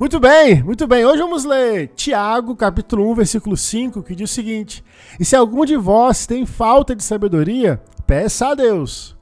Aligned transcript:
Muito 0.00 0.18
bem, 0.18 0.62
muito 0.62 0.86
bem. 0.86 1.04
Hoje 1.04 1.20
vamos 1.20 1.44
ler 1.44 1.88
Tiago, 1.88 2.56
capítulo 2.56 3.10
1, 3.10 3.16
versículo 3.16 3.54
5, 3.54 4.02
que 4.02 4.14
diz 4.14 4.30
o 4.30 4.34
seguinte: 4.34 4.82
E 5.20 5.26
se 5.26 5.36
algum 5.36 5.62
de 5.66 5.76
vós 5.76 6.24
tem 6.24 6.46
falta 6.46 6.96
de 6.96 7.04
sabedoria, 7.04 7.78
peça 8.06 8.48
a 8.48 8.54
Deus, 8.54 9.14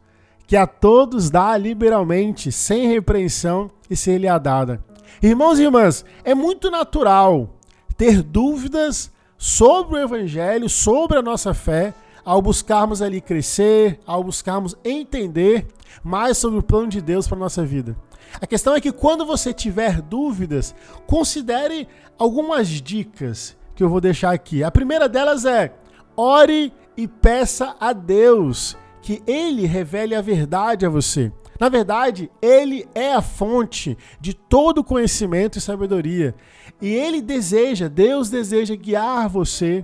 que 0.46 0.56
a 0.56 0.68
todos 0.68 1.30
dá 1.30 1.56
liberalmente, 1.56 2.52
sem 2.52 2.86
repreensão, 2.86 3.68
e 3.90 3.96
ser 3.96 4.18
lhe 4.18 4.28
dada. 4.38 4.80
Irmãos 5.20 5.58
e 5.58 5.64
irmãs, 5.64 6.04
é 6.22 6.32
muito 6.32 6.70
natural 6.70 7.58
ter 7.96 8.22
dúvidas 8.22 9.10
sobre 9.36 9.98
o 9.98 10.00
evangelho, 10.00 10.68
sobre 10.68 11.18
a 11.18 11.22
nossa 11.22 11.52
fé, 11.52 11.92
ao 12.28 12.42
buscarmos 12.42 13.00
ali 13.00 13.22
crescer, 13.22 13.98
ao 14.04 14.22
buscarmos 14.22 14.76
entender 14.84 15.66
mais 16.04 16.36
sobre 16.36 16.58
o 16.58 16.62
plano 16.62 16.88
de 16.88 17.00
Deus 17.00 17.26
para 17.26 17.38
nossa 17.38 17.64
vida. 17.64 17.96
A 18.38 18.46
questão 18.46 18.76
é 18.76 18.82
que 18.82 18.92
quando 18.92 19.24
você 19.24 19.50
tiver 19.50 20.02
dúvidas, 20.02 20.74
considere 21.06 21.88
algumas 22.18 22.68
dicas 22.68 23.56
que 23.74 23.82
eu 23.82 23.88
vou 23.88 23.98
deixar 23.98 24.34
aqui. 24.34 24.62
A 24.62 24.70
primeira 24.70 25.08
delas 25.08 25.46
é: 25.46 25.72
ore 26.14 26.70
e 26.98 27.08
peça 27.08 27.74
a 27.80 27.94
Deus 27.94 28.76
que 29.00 29.22
ele 29.26 29.64
revele 29.64 30.14
a 30.14 30.20
verdade 30.20 30.84
a 30.84 30.90
você. 30.90 31.32
Na 31.58 31.70
verdade, 31.70 32.30
ele 32.42 32.86
é 32.94 33.14
a 33.14 33.22
fonte 33.22 33.96
de 34.20 34.34
todo 34.34 34.84
conhecimento 34.84 35.56
e 35.56 35.62
sabedoria. 35.62 36.34
E 36.78 36.92
ele 36.92 37.22
deseja, 37.22 37.88
Deus 37.88 38.28
deseja 38.28 38.74
guiar 38.74 39.30
você 39.30 39.82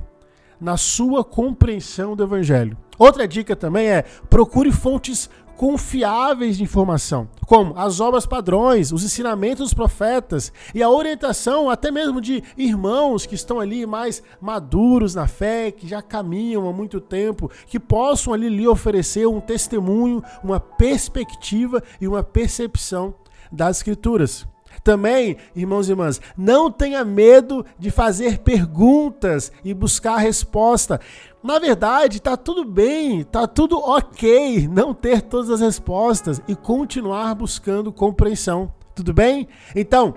na 0.61 0.77
sua 0.77 1.25
compreensão 1.25 2.15
do 2.17 2.23
evangelho. 2.23 2.77
Outra 2.99 3.27
dica 3.27 3.57
também 3.57 3.89
é: 3.89 4.03
procure 4.29 4.71
fontes 4.71 5.29
confiáveis 5.57 6.57
de 6.57 6.65
informação, 6.65 7.29
como 7.47 7.79
as 7.79 8.01
obras 8.01 8.27
padrões, 8.27 8.93
os 8.93 9.05
ensinamentos 9.05 9.65
dos 9.65 9.75
profetas 9.75 10.53
e 10.75 10.83
a 10.83 10.91
orientação 10.91 11.71
até 11.71 11.91
mesmo 11.91 12.21
de 12.21 12.43
irmãos 12.57 13.25
que 13.25 13.35
estão 13.35 13.61
ali 13.61 13.87
mais 13.87 14.23
maduros 14.41 15.15
na 15.15 15.27
fé, 15.27 15.71
que 15.71 15.87
já 15.87 16.03
caminham 16.03 16.69
há 16.69 16.73
muito 16.73 17.01
tempo, 17.01 17.51
que 17.67 17.79
possam 17.79 18.33
ali 18.33 18.49
lhe 18.49 18.67
oferecer 18.67 19.27
um 19.27 19.41
testemunho, 19.41 20.23
uma 20.43 20.59
perspectiva 20.59 21.83
e 22.01 22.09
uma 22.09 22.23
percepção 22.23 23.15
das 23.53 23.79
escrituras. 23.79 24.47
Também, 24.85 25.39
irmãos 25.57 25.89
e 25.89 25.93
irmãs, 25.93 26.21
não 26.37 26.71
tenha 26.71 27.03
medo 27.03 27.65
de 27.79 27.91
fazer 27.91 28.41
perguntas 28.41 29.51
e 29.65 29.73
buscar 29.73 30.19
resposta. 30.19 31.01
Na 31.43 31.59
verdade, 31.59 32.21
tá 32.21 32.37
tudo 32.37 32.67
bem, 32.67 33.25
tá 33.25 33.47
tudo 33.47 33.79
ok 33.79 34.69
não 34.69 34.93
ter 34.93 35.23
todas 35.23 35.49
as 35.49 35.63
respostas 35.63 36.39
e 36.47 36.55
continuar 36.55 37.35
buscando 37.35 37.91
compreensão. 37.91 38.71
Tudo 38.95 39.15
bem? 39.15 39.49
Então, 39.75 40.15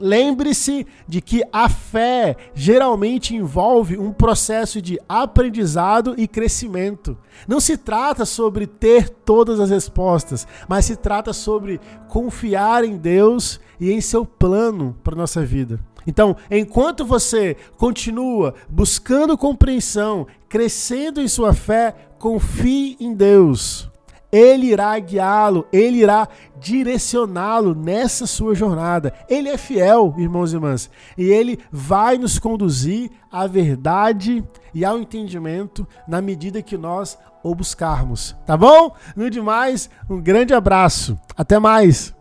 Lembre-se 0.00 0.86
de 1.06 1.20
que 1.20 1.42
a 1.52 1.68
fé 1.68 2.36
geralmente 2.54 3.34
envolve 3.34 3.96
um 3.96 4.12
processo 4.12 4.82
de 4.82 4.98
aprendizado 5.08 6.14
e 6.16 6.26
crescimento. 6.26 7.16
Não 7.46 7.60
se 7.60 7.76
trata 7.76 8.24
sobre 8.24 8.66
ter 8.66 9.08
todas 9.08 9.60
as 9.60 9.70
respostas, 9.70 10.46
mas 10.68 10.84
se 10.84 10.96
trata 10.96 11.32
sobre 11.32 11.80
confiar 12.08 12.84
em 12.84 12.96
Deus 12.96 13.60
e 13.80 13.92
em 13.92 14.00
seu 14.00 14.24
plano 14.24 14.96
para 15.02 15.16
nossa 15.16 15.44
vida. 15.44 15.78
Então, 16.06 16.36
enquanto 16.50 17.04
você 17.04 17.56
continua 17.76 18.54
buscando 18.68 19.38
compreensão, 19.38 20.26
crescendo 20.48 21.20
em 21.20 21.28
sua 21.28 21.54
fé, 21.54 21.94
confie 22.18 22.96
em 23.00 23.14
Deus. 23.14 23.90
Ele 24.34 24.66
irá 24.66 24.98
guiá-lo, 24.98 25.64
ele 25.72 25.98
irá 25.98 26.26
direcioná-lo 26.58 27.72
nessa 27.72 28.26
sua 28.26 28.52
jornada. 28.52 29.14
Ele 29.28 29.48
é 29.48 29.56
fiel, 29.56 30.12
irmãos 30.18 30.52
e 30.52 30.56
irmãs, 30.56 30.90
e 31.16 31.22
ele 31.22 31.60
vai 31.70 32.18
nos 32.18 32.36
conduzir 32.36 33.12
à 33.30 33.46
verdade 33.46 34.42
e 34.74 34.84
ao 34.84 34.98
entendimento 34.98 35.86
na 36.08 36.20
medida 36.20 36.60
que 36.60 36.76
nós 36.76 37.16
o 37.44 37.54
buscarmos. 37.54 38.34
Tá 38.44 38.56
bom? 38.56 38.96
No 39.14 39.30
demais, 39.30 39.88
um 40.10 40.20
grande 40.20 40.52
abraço. 40.52 41.16
Até 41.36 41.60
mais. 41.60 42.12